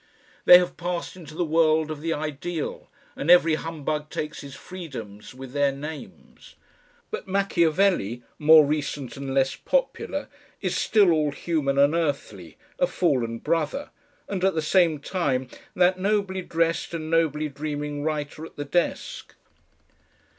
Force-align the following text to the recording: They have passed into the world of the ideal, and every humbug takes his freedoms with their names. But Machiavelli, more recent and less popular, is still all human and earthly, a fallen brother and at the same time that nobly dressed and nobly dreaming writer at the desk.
They 0.45 0.57
have 0.57 0.77
passed 0.77 1.15
into 1.15 1.35
the 1.35 1.45
world 1.45 1.91
of 1.91 2.01
the 2.01 2.11
ideal, 2.11 2.89
and 3.15 3.29
every 3.29 3.53
humbug 3.53 4.09
takes 4.09 4.41
his 4.41 4.55
freedoms 4.55 5.35
with 5.35 5.51
their 5.51 5.71
names. 5.71 6.55
But 7.11 7.27
Machiavelli, 7.27 8.23
more 8.39 8.65
recent 8.65 9.15
and 9.15 9.31
less 9.31 9.55
popular, 9.55 10.27
is 10.59 10.75
still 10.75 11.11
all 11.11 11.29
human 11.31 11.77
and 11.77 11.93
earthly, 11.93 12.57
a 12.79 12.87
fallen 12.87 13.37
brother 13.37 13.91
and 14.27 14.43
at 14.43 14.55
the 14.55 14.61
same 14.63 14.97
time 14.99 15.47
that 15.75 15.99
nobly 15.99 16.41
dressed 16.41 16.95
and 16.95 17.11
nobly 17.11 17.47
dreaming 17.47 18.01
writer 18.03 18.43
at 18.43 18.55
the 18.55 18.65
desk. 18.65 19.35